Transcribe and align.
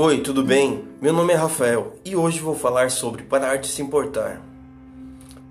Oi, 0.00 0.20
tudo 0.20 0.44
bem? 0.44 0.84
Meu 1.02 1.12
nome 1.12 1.32
é 1.32 1.36
Rafael 1.36 1.96
e 2.04 2.14
hoje 2.14 2.38
vou 2.38 2.54
falar 2.54 2.88
sobre 2.88 3.24
parar 3.24 3.56
de 3.56 3.66
se 3.66 3.82
importar. 3.82 4.40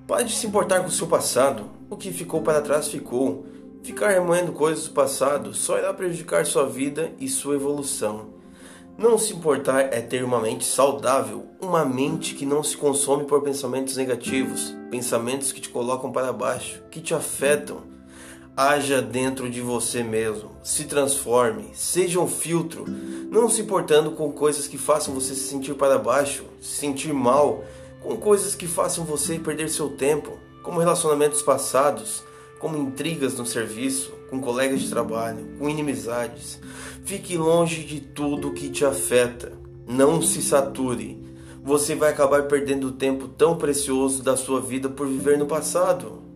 Pare 0.08 0.24
de 0.24 0.32
se 0.34 0.48
importar 0.48 0.80
com 0.80 0.88
o 0.88 0.90
seu 0.92 1.06
passado. 1.06 1.66
O 1.90 1.98
que 1.98 2.14
ficou 2.14 2.42
para 2.42 2.62
trás 2.62 2.88
ficou. 2.88 3.46
Ficar 3.84 4.08
remoendo 4.08 4.54
coisas 4.54 4.88
do 4.88 4.94
passado 4.94 5.54
só 5.54 5.78
irá 5.78 5.94
prejudicar 5.94 6.46
sua 6.46 6.66
vida 6.66 7.12
e 7.20 7.28
sua 7.28 7.56
evolução. 7.56 8.28
Não 8.98 9.18
se 9.18 9.34
importar 9.34 9.94
é 9.94 10.00
ter 10.00 10.24
uma 10.24 10.40
mente 10.40 10.64
saudável, 10.64 11.48
uma 11.62 11.84
mente 11.84 12.34
que 12.34 12.46
não 12.46 12.64
se 12.64 12.78
consome 12.78 13.26
por 13.26 13.44
pensamentos 13.44 13.98
negativos, 13.98 14.74
pensamentos 14.90 15.52
que 15.52 15.60
te 15.60 15.68
colocam 15.68 16.10
para 16.10 16.32
baixo, 16.32 16.82
que 16.90 17.02
te 17.02 17.14
afetam 17.14 17.97
Haja 18.60 19.04
dentro 19.04 19.52
de 19.52 19.62
você 19.62 20.02
mesmo, 20.02 20.50
se 20.64 20.86
transforme, 20.86 21.70
seja 21.76 22.20
um 22.20 22.28
filtro, 22.28 22.86
não 23.30 23.48
se 23.48 23.62
importando 23.62 24.10
com 24.14 24.32
coisas 24.32 24.68
que 24.68 24.80
façam 24.80 25.14
você 25.14 25.36
se 25.36 25.48
sentir 25.48 25.76
para 25.76 26.00
baixo, 26.00 26.44
se 26.60 26.78
sentir 26.78 27.14
mal, 27.14 27.64
com 28.02 28.18
coisas 28.18 28.56
que 28.56 28.66
façam 28.66 29.06
você 29.06 29.38
perder 29.38 29.70
seu 29.70 29.90
tempo, 29.90 30.40
como 30.64 30.80
relacionamentos 30.80 31.44
passados, 31.44 32.24
como 32.58 32.80
intrigas 32.80 33.38
no 33.38 33.46
serviço, 33.46 34.12
com 34.28 34.42
colegas 34.42 34.82
de 34.82 34.90
trabalho, 34.90 35.46
com 35.60 35.70
inimizades. 35.70 36.60
Fique 37.06 37.38
longe 37.38 37.84
de 37.84 38.00
tudo 38.00 38.54
que 38.54 38.70
te 38.70 38.84
afeta. 38.84 39.54
Não 39.88 40.20
se 40.20 40.42
sature. 40.42 41.24
Você 41.64 41.94
vai 41.94 42.10
acabar 42.10 42.48
perdendo 42.48 42.92
tempo 42.92 43.28
tão 43.28 43.56
precioso 43.56 44.24
da 44.24 44.36
sua 44.36 44.60
vida 44.60 44.90
por 44.90 45.08
viver 45.08 45.38
no 45.38 45.46
passado. 45.46 46.27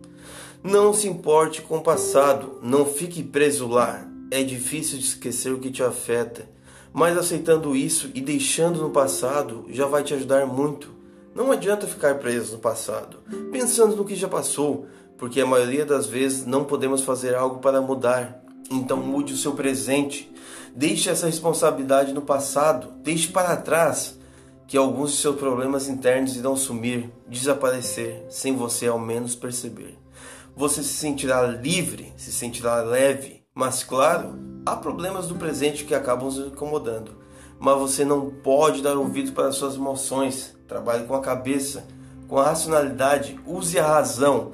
Não 0.64 0.94
se 0.94 1.08
importe 1.08 1.60
com 1.60 1.78
o 1.78 1.82
passado, 1.82 2.60
não 2.62 2.86
fique 2.86 3.20
preso 3.20 3.66
lá. 3.66 4.06
É 4.30 4.44
difícil 4.44 4.96
de 4.96 5.06
esquecer 5.06 5.52
o 5.52 5.58
que 5.58 5.72
te 5.72 5.82
afeta, 5.82 6.48
mas 6.92 7.18
aceitando 7.18 7.74
isso 7.74 8.12
e 8.14 8.20
deixando 8.20 8.80
no 8.80 8.90
passado 8.90 9.66
já 9.70 9.86
vai 9.86 10.04
te 10.04 10.14
ajudar 10.14 10.46
muito. 10.46 10.88
Não 11.34 11.50
adianta 11.50 11.88
ficar 11.88 12.20
preso 12.20 12.52
no 12.52 12.58
passado, 12.60 13.16
pensando 13.50 13.96
no 13.96 14.04
que 14.04 14.14
já 14.14 14.28
passou, 14.28 14.86
porque 15.18 15.40
a 15.40 15.46
maioria 15.46 15.84
das 15.84 16.06
vezes 16.06 16.46
não 16.46 16.62
podemos 16.62 17.00
fazer 17.02 17.34
algo 17.34 17.58
para 17.58 17.82
mudar. 17.82 18.40
Então 18.70 18.98
mude 18.98 19.34
o 19.34 19.36
seu 19.36 19.54
presente. 19.54 20.32
Deixe 20.76 21.10
essa 21.10 21.26
responsabilidade 21.26 22.12
no 22.12 22.22
passado, 22.22 22.86
deixe 23.02 23.26
para 23.26 23.56
trás 23.56 24.16
que 24.68 24.76
alguns 24.76 25.10
de 25.10 25.18
seus 25.18 25.34
problemas 25.34 25.88
internos 25.88 26.36
irão 26.36 26.54
sumir, 26.54 27.10
desaparecer, 27.26 28.24
sem 28.30 28.54
você 28.54 28.86
ao 28.86 28.98
menos 29.00 29.34
perceber 29.34 30.01
você 30.56 30.82
se 30.82 30.92
sentirá 30.94 31.42
livre, 31.42 32.12
se 32.16 32.32
sentirá 32.32 32.82
leve. 32.82 33.42
Mas 33.54 33.82
claro, 33.82 34.38
há 34.64 34.76
problemas 34.76 35.26
do 35.26 35.34
presente 35.34 35.84
que 35.84 35.94
acabam 35.94 36.26
nos 36.26 36.38
incomodando. 36.38 37.16
Mas 37.58 37.78
você 37.78 38.04
não 38.04 38.30
pode 38.30 38.82
dar 38.82 38.96
ouvido 38.96 39.32
para 39.32 39.52
suas 39.52 39.76
emoções. 39.76 40.56
Trabalhe 40.66 41.04
com 41.06 41.14
a 41.14 41.20
cabeça, 41.20 41.86
com 42.28 42.38
a 42.38 42.44
racionalidade, 42.44 43.38
use 43.46 43.78
a 43.78 43.86
razão. 43.86 44.52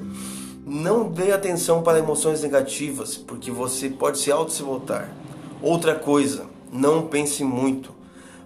Não 0.64 1.10
dê 1.10 1.32
atenção 1.32 1.82
para 1.82 1.98
emoções 1.98 2.42
negativas, 2.42 3.16
porque 3.16 3.50
você 3.50 3.88
pode 3.88 4.19
se 4.19 4.30
auto-sabotar. 4.30 5.10
Outra 5.62 5.94
coisa, 5.94 6.46
não 6.70 7.06
pense 7.06 7.42
muito. 7.42 7.94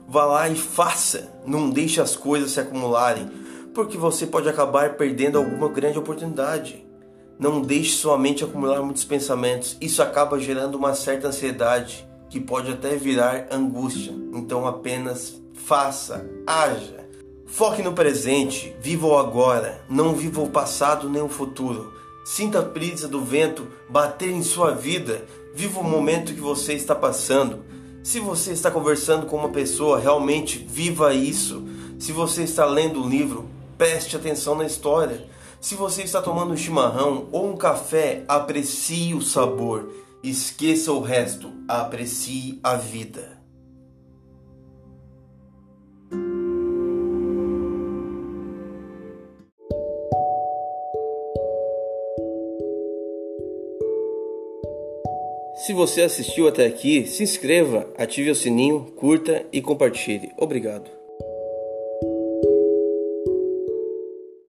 Vá 0.06 0.25
lá 0.25 0.48
e 0.48 0.55
faça. 0.55 1.33
Não 1.45 1.69
deixe 1.69 2.00
as 2.00 2.14
coisas 2.14 2.53
se 2.53 2.61
acumularem, 2.61 3.28
porque 3.75 3.98
você 3.98 4.27
pode 4.27 4.48
acabar 4.48 4.97
perdendo 4.97 5.39
alguma 5.39 5.69
grande 5.69 5.98
oportunidade. 5.98 6.86
Não 7.38 7.61
deixe 7.61 7.97
sua 7.97 8.19
mente 8.19 8.44
acumular 8.44 8.83
muitos 8.83 9.05
pensamentos. 9.05 9.77
Isso 9.80 10.02
acaba 10.02 10.38
gerando 10.38 10.77
uma 10.77 10.94
certa 10.94 11.28
ansiedade 11.28 12.06
que 12.28 12.41
pode 12.41 12.70
até 12.70 12.97
virar 12.97 13.48
angústia. 13.50 14.12
Então 14.33 14.66
apenas 14.66 15.41
faça, 15.55 16.27
haja. 16.47 17.02
Foque 17.47 17.83
no 17.83 17.92
presente, 17.92 18.74
viva 18.80 19.07
o 19.07 19.18
agora, 19.18 19.84
não 19.89 20.14
viva 20.14 20.40
o 20.40 20.48
passado 20.48 21.11
nem 21.11 21.20
o 21.20 21.29
futuro. 21.29 21.92
Sinta 22.24 22.61
a 22.61 22.62
brisa 22.62 23.07
do 23.07 23.20
vento 23.20 23.67
bater 23.90 24.30
em 24.30 24.42
sua 24.42 24.70
vida, 24.70 25.24
viva 25.55 25.80
o 25.80 25.84
momento 25.84 26.33
que 26.33 26.40
você 26.40 26.73
está 26.73 26.95
passando. 26.95 27.62
Se 28.02 28.18
você 28.18 28.52
está 28.52 28.70
conversando 28.70 29.27
com 29.27 29.36
uma 29.36 29.51
pessoa, 29.51 29.98
realmente 29.98 30.67
viva 30.67 31.12
isso. 31.12 31.62
Se 31.98 32.11
você 32.11 32.45
está 32.45 32.64
lendo 32.64 33.02
um 33.02 33.08
livro, 33.08 33.48
preste 33.77 34.17
atenção 34.17 34.55
na 34.55 34.64
história. 34.64 35.27
Se 35.62 35.77
você 35.77 36.02
está 36.02 36.20
tomando 36.20 36.52
um 36.52 36.56
chimarrão 36.56 37.28
ou 37.30 37.48
um 37.48 37.56
café, 37.56 38.24
aprecie 38.27 39.14
o 39.14 39.23
sabor. 39.23 39.89
Esqueça 40.20 40.92
o 40.92 41.00
resto. 41.00 41.52
Aprecie 41.68 42.58
a 42.64 42.74
vida. 42.74 43.40
Se 55.55 55.72
você 55.72 56.02
assistiu 56.02 56.48
até 56.48 56.67
aqui, 56.67 57.06
se 57.06 57.22
inscreva, 57.22 57.89
ative 57.96 58.33
o 58.33 58.34
sininho, 58.34 58.92
curta 58.96 59.46
e 59.52 59.62
compartilhe. 59.62 60.33
Obrigado. 60.36 61.02